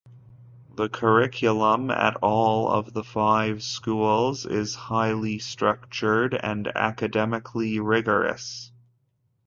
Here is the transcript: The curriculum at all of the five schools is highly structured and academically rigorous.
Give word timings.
The 0.77 0.89
curriculum 0.89 1.91
at 1.91 2.15
all 2.23 2.71
of 2.71 2.91
the 2.91 3.03
five 3.03 3.61
schools 3.61 4.47
is 4.47 4.73
highly 4.73 5.37
structured 5.37 6.33
and 6.33 6.75
academically 6.75 7.79
rigorous. 7.79 8.71